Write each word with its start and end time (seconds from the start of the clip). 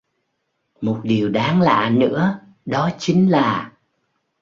Một 0.81 0.99
điều 1.03 1.29
đáng 1.29 1.61
lạ 1.61 1.89
nữa 1.99 2.39
đó 2.65 2.89
chính 2.99 3.31
là 3.31 3.71